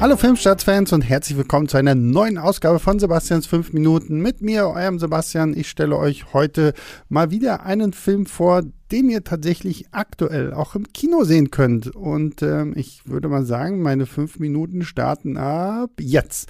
Hallo 0.00 0.16
Filmstarts-Fans 0.16 0.92
und 0.92 1.02
herzlich 1.02 1.36
willkommen 1.36 1.66
zu 1.66 1.76
einer 1.76 1.96
neuen 1.96 2.38
Ausgabe 2.38 2.78
von 2.78 3.00
Sebastians 3.00 3.48
5 3.48 3.72
Minuten 3.72 4.20
mit 4.20 4.40
mir, 4.40 4.68
eurem 4.68 5.00
Sebastian. 5.00 5.56
Ich 5.56 5.68
stelle 5.68 5.96
euch 5.96 6.32
heute 6.32 6.72
mal 7.08 7.32
wieder 7.32 7.64
einen 7.64 7.92
Film 7.92 8.24
vor, 8.24 8.62
den 8.92 9.10
ihr 9.10 9.24
tatsächlich 9.24 9.86
aktuell 9.90 10.54
auch 10.54 10.76
im 10.76 10.84
Kino 10.92 11.24
sehen 11.24 11.50
könnt. 11.50 11.88
Und 11.96 12.42
ähm, 12.42 12.74
ich 12.76 13.08
würde 13.08 13.26
mal 13.26 13.44
sagen, 13.44 13.82
meine 13.82 14.06
5 14.06 14.38
Minuten 14.38 14.84
starten 14.84 15.36
ab 15.36 15.90
jetzt. 15.98 16.48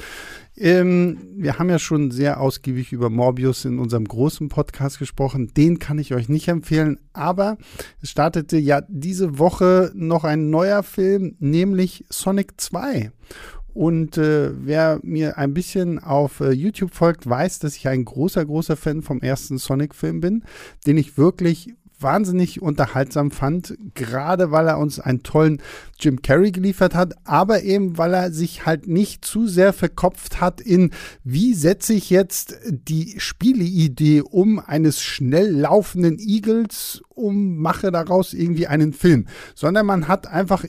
Ähm, 0.61 1.18
wir 1.36 1.59
haben 1.59 1.70
ja 1.70 1.79
schon 1.79 2.11
sehr 2.11 2.40
ausgiebig 2.40 2.93
über 2.93 3.11
Morbius 3.11 3.64
in 3.64 3.79
unserem 3.79 4.04
großen 4.04 4.48
Podcast 4.48 4.98
gesprochen. 4.98 5.52
Den 5.57 5.79
kann 5.79 5.98
ich 5.98 6.14
euch 6.14 6.29
nicht 6.29 6.48
empfehlen, 6.48 6.98
aber 7.12 7.58
es 8.02 8.11
startete 8.11 8.58
ja 8.58 8.82
diese 8.89 9.39
Woche 9.39 9.93
noch 9.94 10.25
ein 10.25 10.50
neuer 10.50 10.82
Film, 10.82 11.36
nämlich 11.39 12.04
Sonic 12.11 12.61
2. 12.61 13.13
Und 13.72 14.18
äh, 14.18 14.50
wer 14.52 14.99
mir 15.04 15.39
ein 15.39 15.54
bisschen 15.54 16.00
auf 16.00 16.40
äh, 16.40 16.50
YouTube 16.50 16.93
folgt, 16.93 17.29
weiß, 17.29 17.61
dass 17.61 17.77
ich 17.77 17.86
ein 17.86 18.04
großer, 18.04 18.44
großer 18.44 18.77
Fan 18.77 19.02
vom 19.02 19.21
ersten 19.21 19.58
Sonic-Film 19.58 20.21
bin, 20.21 20.43
den 20.86 20.96
ich 20.96 21.16
wirklich 21.16 21.75
wahnsinnig 22.00 22.62
unterhaltsam 22.62 23.30
fand, 23.30 23.76
gerade 23.94 24.50
weil 24.50 24.68
er 24.68 24.79
uns 24.79 25.00
einen 25.00 25.22
tollen 25.22 25.61
Jim 25.98 26.22
Carrey 26.22 26.52
geliefert 26.52 26.94
hat, 26.94 27.14
aber 27.24 27.62
eben 27.62 27.98
weil 27.98 28.14
er 28.14 28.32
sich 28.32 28.66
halt 28.66 28.86
nicht 28.86 29.24
zu 29.24 29.46
sehr 29.46 29.72
verkopft 29.72 30.40
hat 30.40 30.61
in, 30.61 30.90
wie 31.24 31.54
setze 31.54 31.94
ich 31.94 32.11
jetzt 32.11 32.56
die 32.69 33.14
Spieleidee 33.19 34.22
um 34.22 34.58
eines 34.58 35.02
schnell 35.02 35.50
laufenden 35.50 36.19
Igels 36.19 37.02
um, 37.11 37.56
mache 37.58 37.91
daraus 37.91 38.33
irgendwie 38.33 38.69
einen 38.69 38.92
Film, 38.92 39.27
sondern 39.55 39.86
man 39.86 40.08
hat 40.08 40.27
einfach 40.27 40.64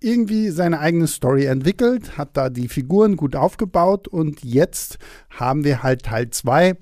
irgendwie 0.00 0.50
seine 0.50 0.78
eigene 0.78 1.06
Story 1.06 1.46
entwickelt, 1.46 2.18
hat 2.18 2.36
da 2.36 2.50
die 2.50 2.68
Figuren 2.68 3.16
gut 3.16 3.34
aufgebaut 3.34 4.08
und 4.08 4.44
jetzt 4.44 4.98
haben 5.30 5.64
wir 5.64 5.82
halt 5.82 6.04
Teil 6.04 6.30
2 6.30 6.76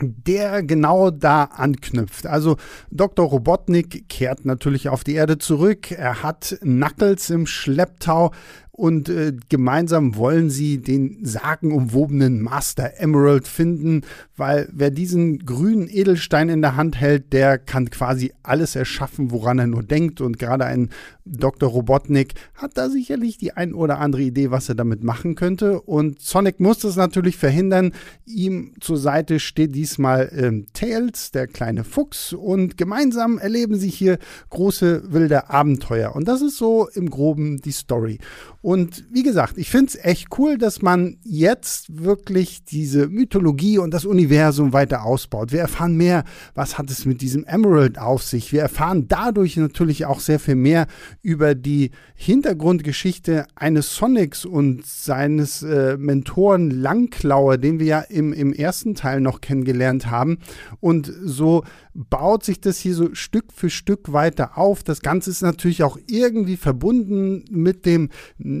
der 0.00 0.62
genau 0.62 1.10
da 1.10 1.44
anknüpft. 1.44 2.26
Also 2.26 2.56
Dr. 2.90 3.26
Robotnik 3.26 4.08
kehrt 4.08 4.44
natürlich 4.44 4.88
auf 4.88 5.04
die 5.04 5.14
Erde 5.14 5.38
zurück. 5.38 5.90
Er 5.90 6.22
hat 6.22 6.58
Knuckles 6.60 7.30
im 7.30 7.46
Schlepptau 7.46 8.32
und 8.76 9.08
äh, 9.08 9.32
gemeinsam 9.48 10.16
wollen 10.16 10.50
sie 10.50 10.78
den 10.78 11.24
sagenumwobenen 11.24 12.42
Master 12.42 12.92
Emerald 12.98 13.48
finden, 13.48 14.02
weil 14.36 14.68
wer 14.70 14.90
diesen 14.90 15.46
grünen 15.46 15.88
Edelstein 15.88 16.50
in 16.50 16.60
der 16.60 16.76
Hand 16.76 17.00
hält, 17.00 17.32
der 17.32 17.56
kann 17.56 17.88
quasi 17.88 18.34
alles 18.42 18.76
erschaffen, 18.76 19.30
woran 19.30 19.58
er 19.58 19.66
nur 19.66 19.82
denkt 19.82 20.20
und 20.20 20.38
gerade 20.38 20.66
ein 20.66 20.90
Dr. 21.24 21.70
Robotnik 21.70 22.34
hat 22.54 22.72
da 22.74 22.90
sicherlich 22.90 23.38
die 23.38 23.52
ein 23.52 23.72
oder 23.72 23.98
andere 23.98 24.22
Idee, 24.22 24.50
was 24.50 24.68
er 24.68 24.74
damit 24.74 25.02
machen 25.02 25.36
könnte 25.36 25.80
und 25.80 26.20
Sonic 26.20 26.60
muss 26.60 26.78
das 26.80 26.96
natürlich 26.96 27.38
verhindern. 27.38 27.92
Ihm 28.26 28.74
zur 28.80 28.98
Seite 28.98 29.40
steht 29.40 29.74
diesmal 29.74 30.30
ähm, 30.36 30.66
Tails, 30.74 31.30
der 31.30 31.46
kleine 31.46 31.82
Fuchs 31.82 32.34
und 32.34 32.76
gemeinsam 32.76 33.38
erleben 33.38 33.76
sie 33.76 33.88
hier 33.88 34.18
große 34.50 35.12
wilde 35.12 35.48
Abenteuer 35.48 36.14
und 36.14 36.28
das 36.28 36.42
ist 36.42 36.58
so 36.58 36.88
im 36.94 37.08
groben 37.08 37.56
die 37.62 37.72
Story. 37.72 38.18
Und 38.66 39.04
wie 39.12 39.22
gesagt, 39.22 39.58
ich 39.58 39.70
finde 39.70 39.92
es 39.92 40.04
echt 40.04 40.26
cool, 40.38 40.58
dass 40.58 40.82
man 40.82 41.18
jetzt 41.22 42.02
wirklich 42.02 42.64
diese 42.64 43.06
Mythologie 43.06 43.78
und 43.78 43.94
das 43.94 44.04
Universum 44.04 44.72
weiter 44.72 45.04
ausbaut. 45.04 45.52
Wir 45.52 45.60
erfahren 45.60 45.96
mehr, 45.96 46.24
was 46.56 46.76
hat 46.76 46.90
es 46.90 47.04
mit 47.04 47.20
diesem 47.20 47.44
Emerald 47.44 47.96
auf 47.96 48.24
sich. 48.24 48.52
Wir 48.52 48.62
erfahren 48.62 49.06
dadurch 49.06 49.56
natürlich 49.56 50.04
auch 50.04 50.18
sehr 50.18 50.40
viel 50.40 50.56
mehr 50.56 50.88
über 51.22 51.54
die 51.54 51.92
Hintergrundgeschichte 52.16 53.46
eines 53.54 53.94
Sonics 53.94 54.44
und 54.44 54.84
seines 54.84 55.62
äh, 55.62 55.96
Mentoren 55.96 56.72
Langklauer, 56.72 57.58
den 57.58 57.78
wir 57.78 57.86
ja 57.86 58.00
im, 58.00 58.32
im 58.32 58.52
ersten 58.52 58.96
Teil 58.96 59.20
noch 59.20 59.42
kennengelernt 59.42 60.10
haben. 60.10 60.38
Und 60.80 61.12
so 61.22 61.62
baut 61.94 62.44
sich 62.44 62.60
das 62.60 62.78
hier 62.78 62.94
so 62.94 63.14
Stück 63.14 63.52
für 63.52 63.70
Stück 63.70 64.12
weiter 64.12 64.58
auf. 64.58 64.82
Das 64.82 65.00
Ganze 65.02 65.30
ist 65.30 65.42
natürlich 65.42 65.82
auch 65.82 65.98
irgendwie 66.08 66.56
verbunden 66.56 67.44
mit 67.48 67.86
dem, 67.86 68.10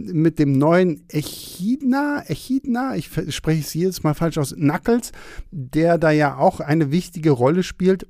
mit 0.04 0.38
dem 0.38 0.52
neuen 0.52 1.02
Echidna, 1.08 2.22
Echidna, 2.26 2.96
ich 2.96 3.10
spreche 3.28 3.60
es 3.60 3.74
jetzt 3.74 4.04
mal 4.04 4.14
falsch 4.14 4.38
aus, 4.38 4.54
Knuckles, 4.54 5.12
der 5.50 5.98
da 5.98 6.10
ja 6.10 6.36
auch 6.36 6.60
eine 6.60 6.90
wichtige 6.90 7.30
Rolle 7.30 7.62
spielt. 7.62 8.06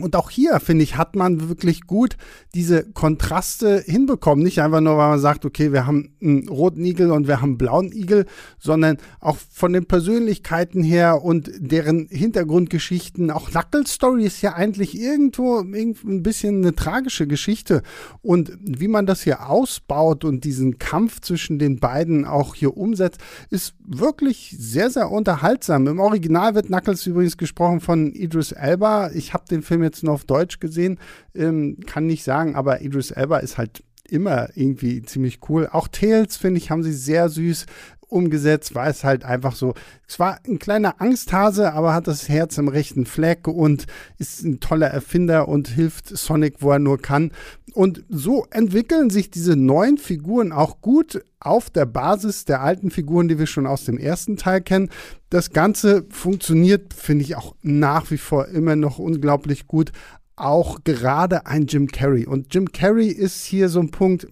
Und 0.00 0.16
auch 0.16 0.30
hier, 0.30 0.60
finde 0.60 0.84
ich, 0.84 0.96
hat 0.96 1.16
man 1.16 1.48
wirklich 1.48 1.82
gut 1.86 2.16
diese 2.54 2.84
Kontraste 2.84 3.82
hinbekommen. 3.84 4.44
Nicht 4.44 4.60
einfach 4.60 4.80
nur, 4.80 4.96
weil 4.96 5.10
man 5.10 5.20
sagt, 5.20 5.44
okay, 5.44 5.72
wir 5.72 5.86
haben 5.86 6.14
einen 6.22 6.48
roten 6.48 6.84
Igel 6.84 7.10
und 7.10 7.26
wir 7.28 7.40
haben 7.40 7.50
einen 7.50 7.58
blauen 7.58 7.92
Igel, 7.92 8.26
sondern 8.58 8.98
auch 9.20 9.36
von 9.50 9.72
den 9.72 9.86
Persönlichkeiten 9.86 10.82
her 10.82 11.22
und 11.22 11.50
deren 11.58 12.08
Hintergrundgeschichten. 12.08 13.30
Auch 13.30 13.50
Knuckles 13.50 13.92
Story 13.92 14.24
ist 14.24 14.42
ja 14.42 14.54
eigentlich 14.54 14.98
irgendwo 14.98 15.58
ein 15.58 16.22
bisschen 16.22 16.58
eine 16.58 16.74
tragische 16.74 17.26
Geschichte. 17.26 17.82
Und 18.22 18.52
wie 18.60 18.88
man 18.88 19.06
das 19.06 19.22
hier 19.22 19.48
ausbaut 19.48 20.24
und 20.24 20.44
diesen 20.44 20.78
Kampf 20.78 21.20
zwischen 21.20 21.58
den 21.58 21.80
beiden 21.80 22.24
auch 22.24 22.54
hier 22.54 22.76
umsetzt, 22.76 23.20
ist 23.50 23.74
wirklich 23.84 24.54
sehr, 24.58 24.90
sehr 24.90 25.10
unterhaltsam. 25.10 25.86
Im 25.86 26.00
Original 26.00 26.54
wird 26.54 26.66
Knuckles 26.66 27.06
übrigens 27.06 27.36
gesprochen 27.36 27.80
von 27.80 28.12
Idris 28.12 28.52
Elba. 28.52 29.10
Ich 29.12 29.32
habe 29.32 29.44
den 29.50 29.62
Film 29.62 29.82
jetzt 29.82 29.87
nur 30.02 30.14
auf 30.14 30.24
Deutsch 30.24 30.60
gesehen, 30.60 30.98
ähm, 31.34 31.78
kann 31.86 32.06
nicht 32.06 32.24
sagen, 32.24 32.54
aber 32.54 32.82
Idris 32.82 33.10
Elba 33.10 33.38
ist 33.38 33.58
halt 33.58 33.82
immer 34.08 34.48
irgendwie 34.54 35.02
ziemlich 35.02 35.40
cool. 35.48 35.68
Auch 35.70 35.88
Tails, 35.88 36.36
finde 36.36 36.58
ich, 36.58 36.70
haben 36.70 36.82
sie 36.82 36.92
sehr 36.92 37.28
süß 37.28 37.66
umgesetzt, 38.08 38.74
war 38.74 38.88
es 38.88 39.04
halt 39.04 39.24
einfach 39.24 39.54
so. 39.54 39.74
Es 40.06 40.18
war 40.18 40.38
ein 40.46 40.58
kleiner 40.58 41.00
Angsthase, 41.00 41.72
aber 41.72 41.94
hat 41.94 42.06
das 42.06 42.28
Herz 42.28 42.58
im 42.58 42.68
rechten 42.68 43.06
Fleck 43.06 43.46
und 43.46 43.86
ist 44.18 44.42
ein 44.44 44.60
toller 44.60 44.88
Erfinder 44.88 45.48
und 45.48 45.68
hilft 45.68 46.08
Sonic, 46.08 46.56
wo 46.60 46.72
er 46.72 46.78
nur 46.78 46.98
kann. 46.98 47.32
Und 47.74 48.04
so 48.08 48.46
entwickeln 48.50 49.10
sich 49.10 49.30
diese 49.30 49.54
neuen 49.54 49.98
Figuren 49.98 50.52
auch 50.52 50.80
gut 50.80 51.22
auf 51.40 51.70
der 51.70 51.86
Basis 51.86 52.44
der 52.44 52.62
alten 52.62 52.90
Figuren, 52.90 53.28
die 53.28 53.38
wir 53.38 53.46
schon 53.46 53.66
aus 53.66 53.84
dem 53.84 53.98
ersten 53.98 54.36
Teil 54.36 54.60
kennen. 54.60 54.90
Das 55.30 55.52
Ganze 55.52 56.04
funktioniert, 56.10 56.94
finde 56.94 57.24
ich, 57.24 57.36
auch 57.36 57.54
nach 57.62 58.10
wie 58.10 58.18
vor 58.18 58.48
immer 58.48 58.76
noch 58.76 58.98
unglaublich 58.98 59.66
gut. 59.66 59.92
Auch 60.34 60.78
gerade 60.84 61.46
ein 61.46 61.66
Jim 61.66 61.88
Carrey. 61.88 62.26
Und 62.26 62.54
Jim 62.54 62.72
Carrey 62.72 63.08
ist 63.08 63.44
hier 63.44 63.68
so 63.68 63.80
ein 63.80 63.90
Punkt, 63.90 64.28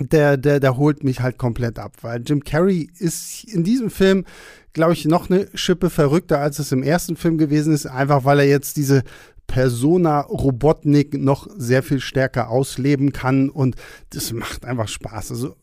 der, 0.00 0.36
der, 0.36 0.60
der 0.60 0.76
holt 0.76 1.04
mich 1.04 1.20
halt 1.20 1.38
komplett 1.38 1.78
ab, 1.78 1.92
weil 2.02 2.22
Jim 2.24 2.42
Carrey 2.44 2.90
ist 2.98 3.44
in 3.44 3.64
diesem 3.64 3.90
Film, 3.90 4.24
glaube 4.72 4.92
ich, 4.92 5.04
noch 5.04 5.30
eine 5.30 5.48
Schippe 5.54 5.90
verrückter, 5.90 6.40
als 6.40 6.58
es 6.58 6.72
im 6.72 6.82
ersten 6.82 7.16
Film 7.16 7.38
gewesen 7.38 7.72
ist, 7.72 7.86
einfach 7.86 8.24
weil 8.24 8.40
er 8.40 8.46
jetzt 8.46 8.76
diese 8.76 9.02
Persona 9.46 10.20
Robotnik 10.20 11.14
noch 11.14 11.48
sehr 11.56 11.82
viel 11.82 12.00
stärker 12.00 12.50
ausleben 12.50 13.12
kann 13.12 13.48
und 13.48 13.76
das 14.10 14.32
macht 14.32 14.64
einfach 14.64 14.88
Spaß. 14.88 15.30
Also 15.30 15.56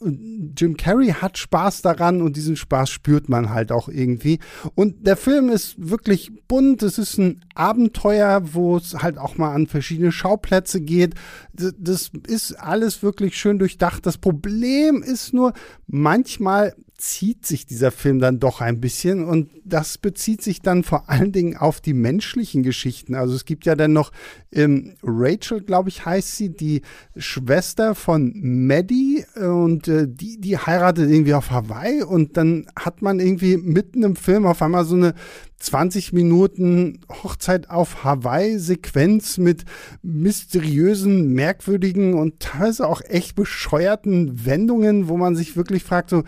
Jim 0.57 0.77
Carrey 0.77 1.09
hat 1.09 1.38
Spaß 1.38 1.81
daran 1.81 2.21
und 2.21 2.35
diesen 2.35 2.55
Spaß 2.55 2.89
spürt 2.89 3.29
man 3.29 3.49
halt 3.49 3.71
auch 3.71 3.89
irgendwie. 3.89 4.39
Und 4.75 5.05
der 5.05 5.17
Film 5.17 5.49
ist 5.49 5.75
wirklich 5.77 6.31
bunt. 6.47 6.81
Es 6.81 6.97
ist 6.97 7.17
ein 7.17 7.41
Abenteuer, 7.55 8.53
wo 8.53 8.77
es 8.77 8.95
halt 9.01 9.17
auch 9.17 9.38
mal 9.38 9.53
an 9.53 9.67
verschiedene 9.67 10.11
Schauplätze 10.11 10.81
geht. 10.81 11.15
Das 11.53 12.11
ist 12.27 12.53
alles 12.53 13.03
wirklich 13.03 13.38
schön 13.38 13.59
durchdacht. 13.59 14.05
Das 14.05 14.17
Problem 14.17 15.03
ist 15.03 15.33
nur, 15.33 15.53
manchmal 15.88 16.73
zieht 17.03 17.45
sich 17.45 17.65
dieser 17.65 17.91
Film 17.91 18.19
dann 18.19 18.39
doch 18.39 18.61
ein 18.61 18.79
bisschen 18.79 19.25
und 19.25 19.49
das 19.65 19.97
bezieht 19.97 20.41
sich 20.41 20.61
dann 20.61 20.83
vor 20.83 21.09
allen 21.09 21.33
Dingen 21.33 21.57
auf 21.57 21.81
die 21.81 21.93
menschlichen 21.93 22.63
Geschichten. 22.63 23.13
Also 23.13 23.35
es 23.35 23.43
gibt 23.43 23.65
ja 23.65 23.75
dann 23.75 23.91
noch 23.91 24.13
ähm, 24.53 24.95
Rachel, 25.03 25.59
glaube 25.59 25.89
ich, 25.89 26.05
heißt 26.05 26.38
sie, 26.38 26.55
die 26.55 26.81
Schwester 27.17 27.94
von 27.94 28.31
Maddie 28.35 29.25
und 29.35 29.89
äh, 29.89 30.07
die, 30.07 30.39
die 30.39 30.57
heiratet 30.57 31.09
irgendwie 31.09 31.33
auf 31.33 31.51
Hawaii 31.51 32.03
und 32.03 32.38
dann 32.38 32.67
hat 32.79 33.01
man 33.01 33.19
irgendwie 33.19 33.57
mitten 33.57 34.03
im 34.03 34.15
Film 34.15 34.45
auf 34.45 34.61
einmal 34.61 34.85
so 34.85 34.95
eine 34.95 35.13
20 35.59 36.13
Minuten 36.13 36.99
Hochzeit 37.09 37.69
auf 37.69 38.06
Hawaii-Sequenz 38.06 39.38
mit 39.38 39.65
mysteriösen, 40.01 41.33
merkwürdigen 41.33 42.13
und 42.13 42.39
teilweise 42.39 42.88
auch 42.88 43.01
echt 43.01 43.35
bescheuerten 43.35 44.45
Wendungen, 44.45 45.07
wo 45.07 45.17
man 45.17 45.35
sich 45.35 45.56
wirklich 45.56 45.83
fragt, 45.83 46.09
so, 46.09 46.23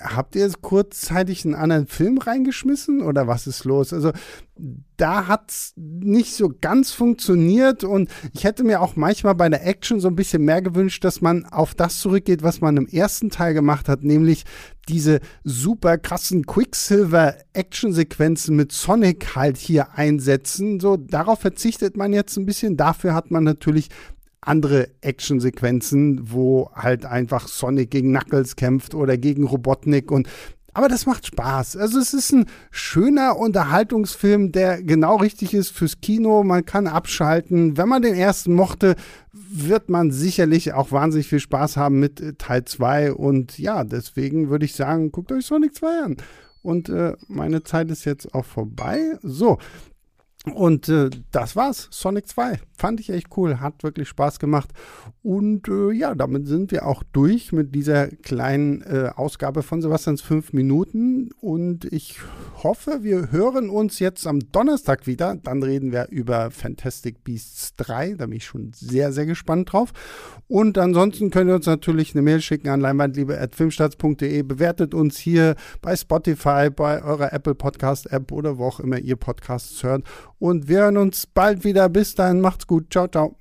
habt 0.00 0.36
ihr 0.36 0.50
kurzzeitig 0.60 1.44
einen 1.44 1.54
anderen 1.54 1.86
Film 1.86 2.18
reingeschmissen 2.18 3.02
oder 3.02 3.26
was 3.26 3.46
ist 3.46 3.64
los? 3.64 3.92
Also 3.92 4.12
da 4.96 5.26
hat 5.26 5.50
es 5.50 5.72
nicht 5.76 6.34
so 6.34 6.52
ganz 6.60 6.92
funktioniert 6.92 7.84
und 7.84 8.10
ich 8.32 8.44
hätte 8.44 8.64
mir 8.64 8.80
auch 8.80 8.96
manchmal 8.96 9.34
bei 9.34 9.48
der 9.48 9.66
Action 9.66 10.00
so 10.00 10.08
ein 10.08 10.16
bisschen 10.16 10.44
mehr 10.44 10.62
gewünscht, 10.62 11.04
dass 11.04 11.20
man 11.20 11.44
auf 11.46 11.74
das 11.74 12.00
zurückgeht, 12.00 12.42
was 12.42 12.60
man 12.60 12.76
im 12.76 12.86
ersten 12.86 13.30
Teil 13.30 13.54
gemacht 13.54 13.88
hat, 13.88 14.04
nämlich 14.04 14.44
diese 14.88 15.20
super 15.42 15.98
krassen 15.98 16.46
Quicksilver-Action-Sequenzen 16.46 18.54
mit 18.54 18.72
Sonic 18.72 19.34
halt 19.34 19.56
hier 19.56 19.94
einsetzen. 19.94 20.78
So, 20.80 20.96
darauf 20.96 21.40
verzichtet 21.40 21.96
man 21.96 22.12
jetzt 22.12 22.36
ein 22.36 22.46
bisschen. 22.46 22.76
Dafür 22.76 23.14
hat 23.14 23.30
man 23.30 23.44
natürlich 23.44 23.88
andere 24.42 24.88
Actionsequenzen, 25.00 26.32
wo 26.32 26.70
halt 26.74 27.06
einfach 27.06 27.48
Sonic 27.48 27.90
gegen 27.90 28.10
Knuckles 28.10 28.56
kämpft 28.56 28.94
oder 28.94 29.16
gegen 29.16 29.46
Robotnik 29.46 30.10
und 30.10 30.28
aber 30.74 30.88
das 30.88 31.04
macht 31.04 31.26
Spaß. 31.26 31.76
Also 31.76 31.98
es 31.98 32.14
ist 32.14 32.32
ein 32.32 32.46
schöner 32.70 33.36
Unterhaltungsfilm, 33.36 34.52
der 34.52 34.82
genau 34.82 35.16
richtig 35.16 35.52
ist 35.52 35.70
fürs 35.70 36.00
Kino. 36.00 36.42
Man 36.44 36.64
kann 36.64 36.86
abschalten. 36.86 37.76
Wenn 37.76 37.90
man 37.90 38.00
den 38.00 38.14
ersten 38.14 38.54
mochte, 38.54 38.96
wird 39.32 39.90
man 39.90 40.10
sicherlich 40.10 40.72
auch 40.72 40.90
wahnsinnig 40.90 41.28
viel 41.28 41.40
Spaß 41.40 41.76
haben 41.76 42.00
mit 42.00 42.38
Teil 42.38 42.64
2. 42.64 43.12
Und 43.12 43.58
ja, 43.58 43.84
deswegen 43.84 44.48
würde 44.48 44.64
ich 44.64 44.74
sagen, 44.74 45.12
guckt 45.12 45.30
euch 45.32 45.44
Sonic 45.44 45.74
2 45.74 46.04
an. 46.04 46.16
Und 46.62 46.88
äh, 46.88 47.16
meine 47.28 47.64
Zeit 47.64 47.90
ist 47.90 48.06
jetzt 48.06 48.32
auch 48.34 48.46
vorbei. 48.46 49.18
So, 49.22 49.58
und 50.54 50.88
äh, 50.88 51.10
das 51.30 51.54
war's, 51.54 51.88
Sonic 51.90 52.26
2. 52.26 52.58
Fand 52.82 52.98
ich 52.98 53.10
echt 53.10 53.28
cool, 53.36 53.60
hat 53.60 53.84
wirklich 53.84 54.08
Spaß 54.08 54.40
gemacht. 54.40 54.70
Und 55.22 55.68
äh, 55.68 55.92
ja, 55.92 56.16
damit 56.16 56.48
sind 56.48 56.72
wir 56.72 56.84
auch 56.84 57.04
durch 57.12 57.52
mit 57.52 57.76
dieser 57.76 58.08
kleinen 58.08 58.82
äh, 58.82 59.10
Ausgabe 59.14 59.62
von 59.62 59.80
Sebastians 59.80 60.20
5 60.20 60.52
Minuten. 60.52 61.30
Und 61.40 61.84
ich 61.84 62.18
hoffe, 62.64 63.04
wir 63.04 63.30
hören 63.30 63.70
uns 63.70 64.00
jetzt 64.00 64.26
am 64.26 64.40
Donnerstag 64.50 65.06
wieder. 65.06 65.36
Dann 65.36 65.62
reden 65.62 65.92
wir 65.92 66.08
über 66.08 66.50
Fantastic 66.50 67.22
Beasts 67.22 67.76
3. 67.76 68.14
Da 68.14 68.26
bin 68.26 68.38
ich 68.38 68.46
schon 68.46 68.72
sehr, 68.74 69.12
sehr 69.12 69.26
gespannt 69.26 69.72
drauf. 69.72 69.92
Und 70.48 70.76
ansonsten 70.76 71.30
könnt 71.30 71.50
ihr 71.50 71.54
uns 71.54 71.66
natürlich 71.66 72.16
eine 72.16 72.22
Mail 72.22 72.40
schicken 72.40 72.68
an 72.68 72.80
leinwandliebe.filmstarts.de. 72.80 74.42
Bewertet 74.42 74.92
uns 74.92 75.18
hier 75.18 75.54
bei 75.82 75.94
Spotify, 75.94 76.68
bei 76.68 77.00
eurer 77.04 77.32
Apple 77.32 77.54
Podcast 77.54 78.10
App 78.10 78.32
oder 78.32 78.58
wo 78.58 78.64
auch 78.64 78.80
immer 78.80 78.98
ihr 78.98 79.14
Podcasts 79.14 79.84
hört 79.84 80.02
und 80.42 80.66
wir 80.66 80.78
hören 80.78 80.96
uns 80.96 81.26
bald 81.26 81.62
wieder. 81.62 81.88
Bis 81.88 82.16
dahin, 82.16 82.40
macht's 82.40 82.66
gut. 82.66 82.86
Ciao, 82.90 83.06
ciao. 83.06 83.36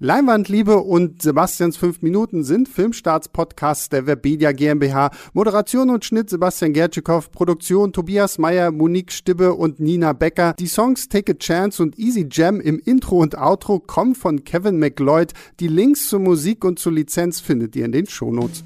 Leinwandliebe 0.00 0.78
und 0.78 1.20
Sebastians 1.20 1.76
5 1.76 2.00
Minuten 2.00 2.42
sind 2.42 2.68
Filmstarts-Podcasts 2.68 3.90
der 3.90 4.06
Webedia 4.06 4.52
GmbH. 4.52 5.10
Moderation 5.34 5.90
und 5.90 6.06
Schnitt 6.06 6.30
Sebastian 6.30 6.72
Gertschikow, 6.72 7.30
Produktion 7.32 7.92
Tobias 7.92 8.38
Meyer, 8.38 8.70
Monique 8.70 9.12
Stibbe 9.12 9.52
und 9.52 9.78
Nina 9.78 10.14
Becker. 10.14 10.54
Die 10.58 10.68
Songs 10.68 11.08
Take 11.08 11.32
a 11.32 11.34
Chance 11.34 11.82
und 11.82 11.98
Easy 11.98 12.26
Jam 12.30 12.60
im 12.60 12.78
Intro 12.78 13.18
und 13.18 13.36
Outro 13.36 13.80
kommen 13.80 14.14
von 14.14 14.44
Kevin 14.44 14.78
McLeod. 14.78 15.32
Die 15.60 15.68
Links 15.68 16.08
zur 16.08 16.20
Musik 16.20 16.64
und 16.64 16.78
zur 16.78 16.92
Lizenz 16.92 17.40
findet 17.40 17.76
ihr 17.76 17.84
in 17.84 17.92
den 17.92 18.06
Shownotes. 18.06 18.64